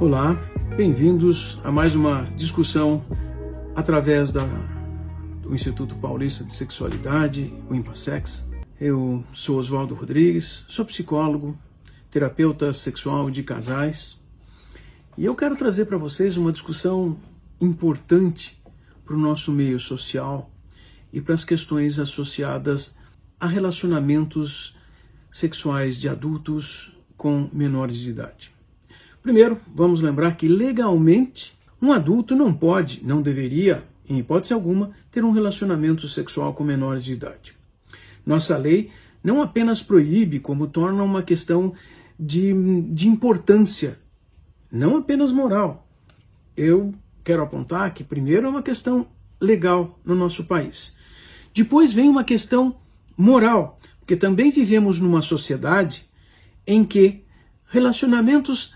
[0.00, 0.32] Olá,
[0.78, 3.04] bem-vindos a mais uma discussão
[3.76, 4.46] através da,
[5.42, 8.48] do Instituto Paulista de Sexualidade, o IMPASEX.
[8.80, 11.54] Eu sou Oswaldo Rodrigues, sou psicólogo,
[12.10, 14.18] terapeuta sexual de casais
[15.18, 17.18] e eu quero trazer para vocês uma discussão
[17.60, 18.58] importante
[19.04, 20.50] para o nosso meio social
[21.12, 22.96] e para as questões associadas
[23.38, 24.78] a relacionamentos
[25.30, 28.59] sexuais de adultos com menores de idade.
[29.22, 35.24] Primeiro, vamos lembrar que legalmente um adulto não pode, não deveria, em hipótese alguma, ter
[35.24, 37.54] um relacionamento sexual com menores de idade.
[38.24, 38.90] Nossa lei
[39.22, 41.74] não apenas proíbe, como torna uma questão
[42.18, 42.52] de,
[42.92, 43.98] de importância,
[44.70, 45.86] não apenas moral.
[46.56, 49.06] Eu quero apontar que, primeiro, é uma questão
[49.40, 50.96] legal no nosso país.
[51.54, 52.76] Depois vem uma questão
[53.16, 56.06] moral, porque também vivemos numa sociedade
[56.66, 57.24] em que
[57.66, 58.74] relacionamentos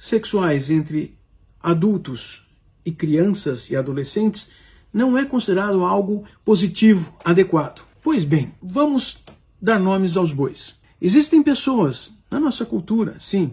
[0.00, 1.14] sexuais entre
[1.62, 2.48] adultos
[2.86, 4.50] e crianças e adolescentes
[4.90, 7.86] não é considerado algo positivo, adequado.
[8.02, 9.18] Pois bem, vamos
[9.60, 10.74] dar nomes aos bois.
[11.02, 13.52] Existem pessoas na nossa cultura, sim,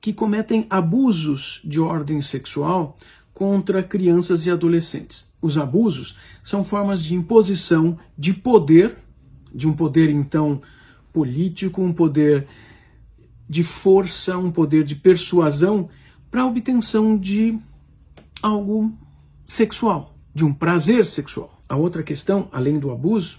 [0.00, 2.96] que cometem abusos de ordem sexual
[3.34, 5.30] contra crianças e adolescentes.
[5.42, 8.96] Os abusos são formas de imposição de poder,
[9.54, 10.62] de um poder então
[11.12, 12.48] político, um poder
[13.54, 15.88] de força, um poder de persuasão
[16.28, 17.56] para a obtenção de
[18.42, 18.92] algo
[19.46, 21.62] sexual, de um prazer sexual.
[21.68, 23.38] A outra questão, além do abuso,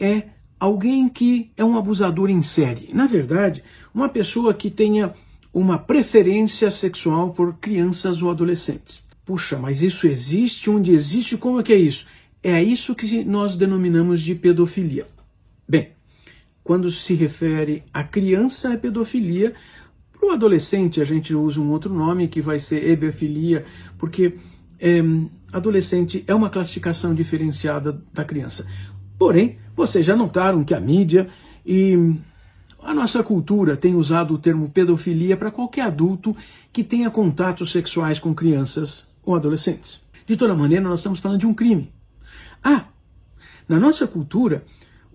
[0.00, 2.88] é alguém que é um abusador em série.
[2.94, 3.62] Na verdade,
[3.94, 5.12] uma pessoa que tenha
[5.52, 9.02] uma preferência sexual por crianças ou adolescentes.
[9.26, 10.70] Puxa, mas isso existe?
[10.70, 11.36] Onde existe?
[11.36, 12.06] Como é que é isso?
[12.42, 15.06] É isso que nós denominamos de pedofilia.
[16.62, 19.54] Quando se refere a criança, é pedofilia.
[20.12, 23.64] Para o adolescente, a gente usa um outro nome que vai ser hebefilia,
[23.98, 24.34] porque
[24.78, 25.00] é,
[25.52, 28.66] adolescente é uma classificação diferenciada da criança.
[29.18, 31.28] Porém, vocês já notaram que a mídia
[31.64, 31.96] e
[32.82, 36.36] a nossa cultura tem usado o termo pedofilia para qualquer adulto
[36.72, 40.00] que tenha contatos sexuais com crianças ou adolescentes.
[40.26, 41.92] De toda maneira, nós estamos falando de um crime.
[42.62, 42.86] Ah,
[43.68, 44.64] na nossa cultura,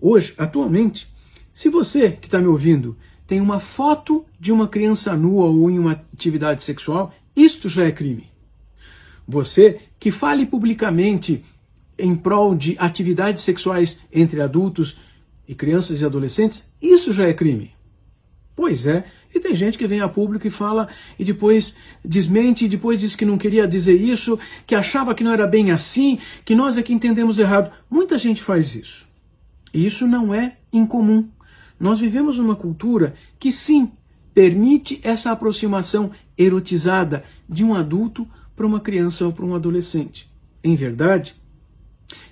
[0.00, 1.08] hoje, atualmente,
[1.58, 2.96] se você que está me ouvindo
[3.26, 7.90] tem uma foto de uma criança nua ou em uma atividade sexual, isto já é
[7.90, 8.30] crime.
[9.26, 11.44] Você que fale publicamente
[11.98, 15.00] em prol de atividades sexuais entre adultos
[15.48, 17.72] e crianças e adolescentes, isso já é crime.
[18.54, 19.04] Pois é,
[19.34, 20.88] e tem gente que vem a público e fala
[21.18, 25.32] e depois desmente, e depois diz que não queria dizer isso, que achava que não
[25.32, 27.72] era bem assim, que nós é que entendemos errado.
[27.90, 29.08] Muita gente faz isso.
[29.74, 31.28] E isso não é incomum.
[31.78, 33.90] Nós vivemos uma cultura que sim
[34.34, 40.30] permite essa aproximação erotizada de um adulto para uma criança ou para um adolescente.
[40.62, 41.34] Em verdade,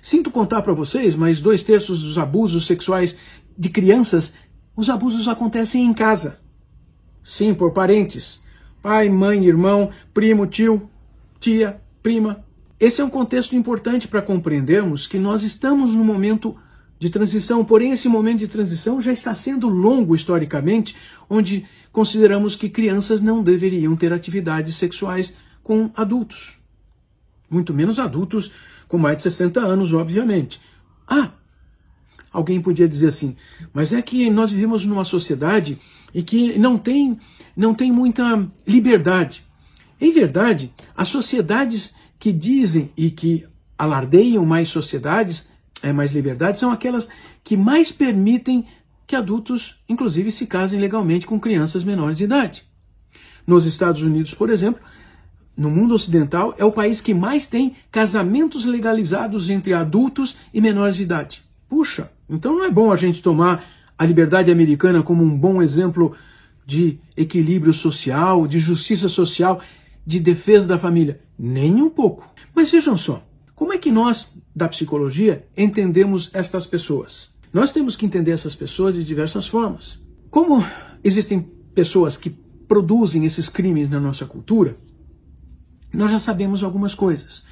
[0.01, 3.17] sinto contar para vocês, mas dois terços dos abusos sexuais
[3.57, 4.33] de crianças,
[4.75, 6.39] os abusos acontecem em casa.
[7.23, 8.39] Sim, por parentes.
[8.81, 10.89] Pai, mãe, irmão, primo, tio,
[11.39, 12.45] tia, prima.
[12.79, 16.55] Esse é um contexto importante para compreendermos que nós estamos num momento
[16.99, 20.95] de transição, porém esse momento de transição já está sendo longo historicamente,
[21.29, 26.57] onde consideramos que crianças não deveriam ter atividades sexuais com adultos.
[27.49, 28.51] Muito menos adultos
[28.87, 30.59] com mais de 60 anos, obviamente.
[31.07, 31.31] Ah,
[32.31, 33.35] alguém podia dizer assim,
[33.73, 35.77] mas é que nós vivemos numa sociedade
[36.13, 37.19] e que não tem,
[37.55, 39.45] não tem muita liberdade.
[39.99, 43.45] Em verdade, as sociedades que dizem e que
[43.77, 45.49] alardeiam mais sociedades
[45.81, 47.07] é, mais liberdade são aquelas
[47.43, 48.65] que mais permitem
[49.05, 52.63] que adultos, inclusive, se casem legalmente com crianças menores de idade.
[53.45, 54.81] Nos Estados Unidos, por exemplo,
[55.55, 60.97] no mundo ocidental, é o país que mais tem casamentos legalizados entre adultos e menores
[60.97, 61.43] de idade.
[61.69, 63.65] Puxa, então não é bom a gente tomar
[63.97, 66.15] a liberdade americana como um bom exemplo
[66.65, 69.61] de equilíbrio social, de justiça social,
[70.05, 71.21] de defesa da família?
[71.39, 72.29] Nem um pouco.
[72.53, 73.23] Mas vejam só,
[73.55, 77.29] como é que nós, da psicologia, entendemos estas pessoas?
[77.53, 80.01] Nós temos que entender essas pessoas de diversas formas.
[80.31, 80.65] Como
[81.03, 81.41] existem
[81.75, 82.31] pessoas que
[82.67, 84.75] produzem esses crimes na nossa cultura,
[85.93, 87.45] nós já sabemos algumas coisas.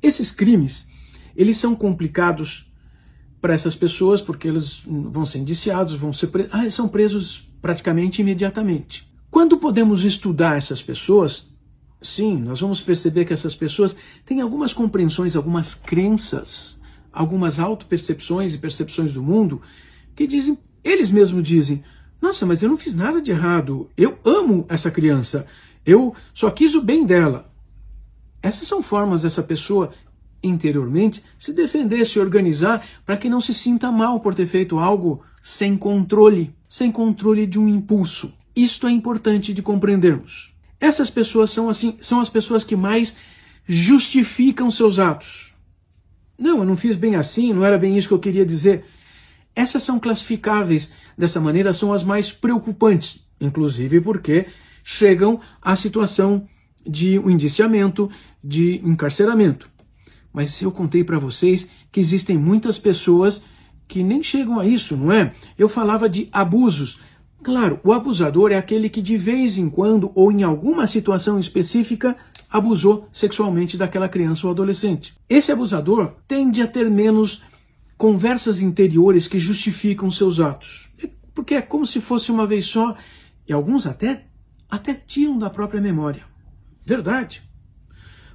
[0.00, 0.86] Esses crimes,
[1.34, 2.72] eles são complicados
[3.40, 8.22] para essas pessoas porque eles vão ser indiciados, vão ser presos, ah, são presos praticamente
[8.22, 9.12] imediatamente.
[9.28, 11.52] Quando podemos estudar essas pessoas,
[12.04, 16.78] sim, nós vamos perceber que essas pessoas têm algumas compreensões, algumas crenças,
[17.12, 19.60] algumas autopercepções e percepções do mundo
[20.14, 21.82] que dizem, eles mesmos dizem,
[22.20, 25.46] nossa, mas eu não fiz nada de errado, eu amo essa criança,
[25.84, 27.52] eu só quis o bem dela.
[28.42, 29.92] Essas são formas dessa pessoa
[30.42, 35.22] interiormente se defender, se organizar para que não se sinta mal por ter feito algo
[35.42, 38.34] sem controle, sem controle de um impulso.
[38.54, 40.53] Isto é importante de compreendermos.
[40.84, 43.16] Essas pessoas são assim, são as pessoas que mais
[43.66, 45.54] justificam seus atos.
[46.38, 48.84] Não, eu não fiz bem assim, não era bem isso que eu queria dizer.
[49.56, 54.44] Essas são classificáveis dessa maneira, são as mais preocupantes, inclusive porque
[54.84, 56.46] chegam à situação
[56.86, 58.10] de um indiciamento,
[58.42, 59.70] de encarceramento.
[60.34, 63.40] Mas eu contei para vocês que existem muitas pessoas
[63.88, 65.32] que nem chegam a isso, não é?
[65.56, 67.00] Eu falava de abusos.
[67.44, 72.16] Claro, o abusador é aquele que de vez em quando ou em alguma situação específica
[72.48, 75.14] abusou sexualmente daquela criança ou adolescente.
[75.28, 77.42] Esse abusador tende a ter menos
[77.98, 80.88] conversas interiores que justificam seus atos.
[81.34, 82.96] Porque é como se fosse uma vez só,
[83.46, 84.24] e alguns até,
[84.70, 86.24] até tiram da própria memória.
[86.86, 87.42] Verdade.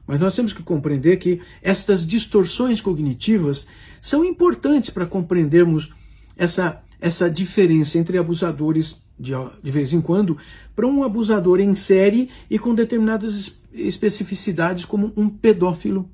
[0.05, 3.65] Mas nós temos que compreender que estas distorções cognitivas
[3.99, 5.91] são importantes para compreendermos
[6.37, 10.37] essa essa diferença entre abusadores de, de vez em quando
[10.75, 16.09] para um abusador em série e com determinadas especificidades, como um pedófilo.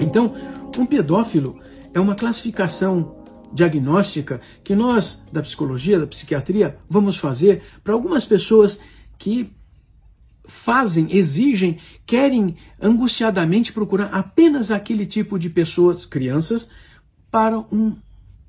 [0.00, 0.34] Então,
[0.76, 1.58] um pedófilo
[1.94, 3.16] é uma classificação
[3.52, 8.78] diagnóstica que nós, da psicologia, da psiquiatria, vamos fazer para algumas pessoas
[9.18, 9.52] que
[10.44, 16.68] fazem, exigem, querem angustiadamente procurar apenas aquele tipo de pessoas, crianças,
[17.30, 17.96] para um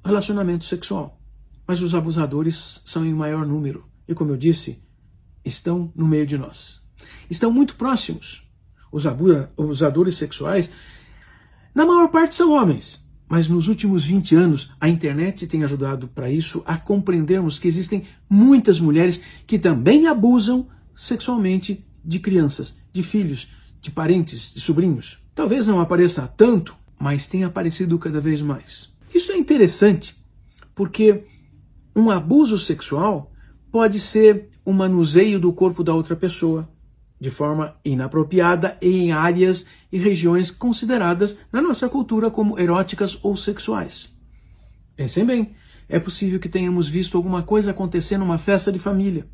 [0.04, 1.20] relacionamento sexual.
[1.68, 4.82] Mas os abusadores são em maior número e, como eu disse,
[5.46, 6.82] estão no meio de nós.
[7.30, 8.50] Estão muito próximos.
[8.92, 10.72] Os abusadores sexuais,
[11.74, 13.03] na maior parte, são homens.
[13.34, 18.06] Mas nos últimos 20 anos, a internet tem ajudado para isso a compreendermos que existem
[18.30, 23.52] muitas mulheres que também abusam sexualmente de crianças, de filhos,
[23.82, 25.18] de parentes, de sobrinhos.
[25.34, 28.92] Talvez não apareça tanto, mas tem aparecido cada vez mais.
[29.12, 30.16] Isso é interessante,
[30.76, 31.24] porque
[31.96, 33.32] um abuso sexual
[33.72, 36.70] pode ser o manuseio do corpo da outra pessoa,
[37.24, 44.14] de forma inapropriada em áreas e regiões consideradas na nossa cultura como eróticas ou sexuais.
[44.94, 45.52] Pensem bem,
[45.88, 49.26] é possível que tenhamos visto alguma coisa acontecer numa festa de família.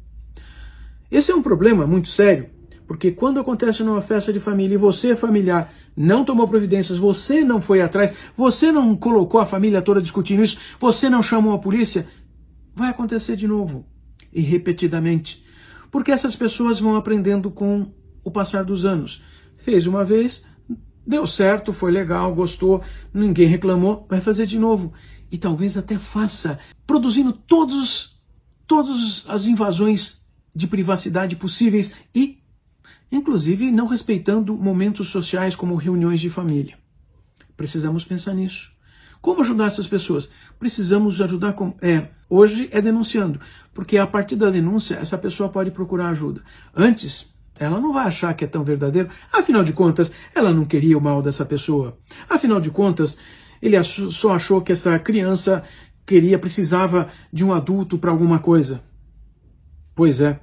[1.10, 2.52] Esse é um problema muito sério,
[2.86, 7.60] porque quando acontece numa festa de família e você, familiar, não tomou providências, você não
[7.60, 12.08] foi atrás, você não colocou a família toda discutindo isso, você não chamou a polícia,
[12.76, 13.84] vai acontecer de novo
[14.32, 15.49] e repetidamente
[15.92, 17.92] porque essas pessoas vão aprendendo com
[18.24, 19.22] o passar dos anos.
[19.58, 20.44] Fez uma vez,
[21.06, 24.94] deu certo, foi legal, gostou, ninguém reclamou, vai fazer de novo.
[25.32, 28.20] E talvez até faça, produzindo todos,
[28.66, 32.40] todas as invasões de privacidade possíveis e,
[33.12, 36.78] inclusive, não respeitando momentos sociais como reuniões de família.
[37.56, 38.72] Precisamos pensar nisso.
[39.22, 40.30] Como ajudar essas pessoas?
[40.58, 41.74] Precisamos ajudar com.
[41.82, 43.40] É, hoje é denunciando,
[43.74, 46.42] porque a partir da denúncia essa pessoa pode procurar ajuda.
[46.74, 49.10] Antes, ela não vai achar que é tão verdadeiro.
[49.32, 51.98] Afinal de contas, ela não queria o mal dessa pessoa.
[52.30, 53.18] Afinal de contas,
[53.62, 55.64] ele só achou que essa criança
[56.06, 58.82] queria, precisava de um adulto para alguma coisa.
[59.94, 60.40] Pois é,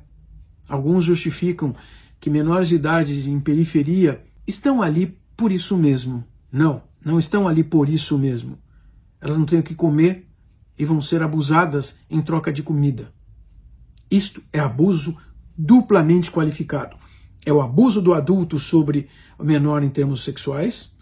[0.68, 1.74] alguns justificam
[2.20, 6.22] que menores de idade em periferia estão ali por isso mesmo.
[6.52, 8.58] Não, não estão ali por isso mesmo
[9.26, 10.26] elas não têm o que comer
[10.78, 13.12] e vão ser abusadas em troca de comida.
[14.10, 15.16] Isto é abuso
[15.56, 16.96] duplamente qualificado.
[17.44, 20.94] É o abuso do adulto sobre o menor em termos sexuais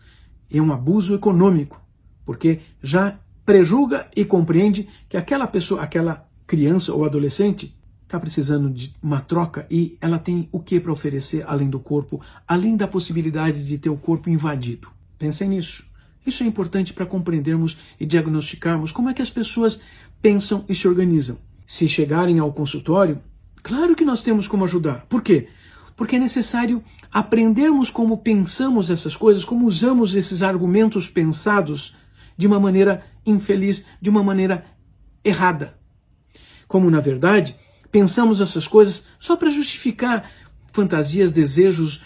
[0.51, 1.81] e é um abuso econômico,
[2.25, 8.95] porque já prejulga e compreende que aquela pessoa, aquela criança ou adolescente está precisando de
[9.03, 13.65] uma troca e ela tem o que para oferecer além do corpo, além da possibilidade
[13.65, 14.89] de ter o corpo invadido.
[15.19, 15.94] Pensem nisso.
[16.27, 19.81] Isso é importante para compreendermos e diagnosticarmos como é que as pessoas
[20.23, 21.39] pensam e se organizam.
[21.67, 23.21] Se chegarem ao consultório,
[23.63, 25.07] claro que nós temos como ajudar.
[25.07, 25.49] Por quê?
[25.97, 31.97] porque é necessário aprendermos como pensamos essas coisas, como usamos esses argumentos pensados
[32.37, 34.65] de uma maneira infeliz, de uma maneira
[35.23, 35.79] errada.
[36.67, 37.57] Como, na verdade,
[37.91, 40.29] pensamos essas coisas só para justificar
[40.73, 42.03] fantasias, desejos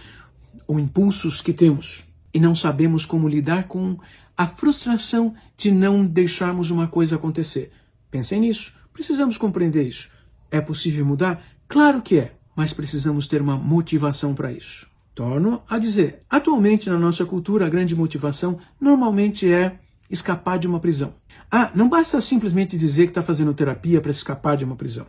[0.67, 3.99] ou impulsos que temos e não sabemos como lidar com
[4.37, 7.73] a frustração de não deixarmos uma coisa acontecer.
[8.11, 10.11] Pensem nisso, precisamos compreender isso.
[10.51, 11.43] É possível mudar?
[11.67, 14.87] Claro que é, mas precisamos ter uma motivação para isso.
[15.15, 20.81] Torno a dizer, atualmente na nossa cultura a grande motivação normalmente é escapar de uma
[20.81, 21.15] prisão.
[21.51, 25.07] Ah, não basta simplesmente dizer que está fazendo terapia para escapar de uma prisão.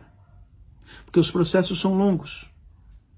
[1.04, 2.50] Porque os processos são longos.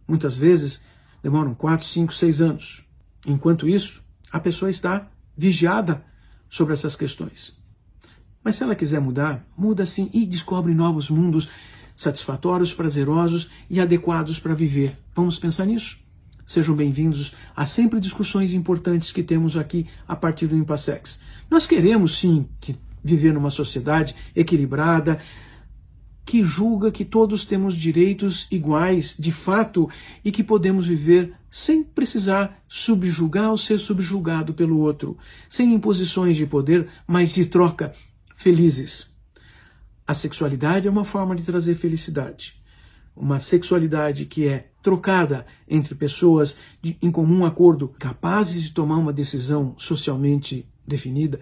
[0.07, 0.83] Muitas vezes
[1.23, 2.85] demoram 4, 5, 6 anos.
[3.27, 6.05] Enquanto isso, a pessoa está vigiada
[6.49, 7.57] sobre essas questões.
[8.45, 11.49] Mas se ela quiser mudar, muda sim e descobre novos mundos
[11.95, 14.99] satisfatórios, prazerosos e adequados para viver.
[15.15, 16.01] Vamos pensar nisso?
[16.45, 21.21] Sejam bem-vindos a sempre discussões importantes que temos aqui a partir do Impassex.
[21.49, 25.21] Nós queremos sim que viver numa sociedade equilibrada,
[26.25, 29.89] que julga que todos temos direitos iguais, de fato,
[30.25, 36.47] e que podemos viver sem precisar subjugar ou ser subjugado pelo outro, sem imposições de
[36.47, 37.93] poder, mas de troca,
[38.35, 39.13] felizes.
[40.07, 42.61] A sexualidade é uma forma de trazer felicidade.
[43.15, 49.13] Uma sexualidade que é trocada entre pessoas de, em comum acordo, capazes de tomar uma
[49.13, 51.41] decisão socialmente definida,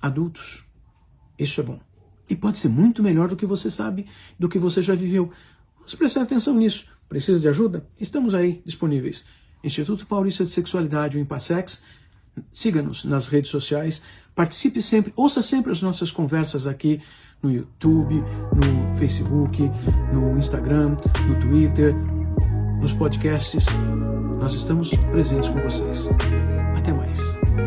[0.00, 0.64] adultos.
[1.38, 1.85] Isso é bom.
[2.28, 4.06] E pode ser muito melhor do que você sabe,
[4.38, 5.30] do que você já viveu.
[5.78, 6.86] Vamos prestar atenção nisso.
[7.08, 7.86] Precisa de ajuda?
[8.00, 9.24] Estamos aí disponíveis.
[9.62, 11.82] Instituto Paulista de Sexualidade, o Impassex.
[12.52, 14.02] Siga-nos nas redes sociais.
[14.34, 17.00] Participe sempre, ouça sempre as nossas conversas aqui
[17.42, 19.70] no YouTube, no Facebook,
[20.12, 20.96] no Instagram,
[21.28, 21.94] no Twitter,
[22.80, 23.66] nos podcasts.
[24.38, 26.08] Nós estamos presentes com vocês.
[26.76, 27.65] Até mais.